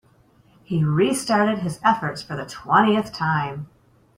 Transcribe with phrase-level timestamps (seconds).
[0.63, 3.69] He restarted his efforts for the twentieth time.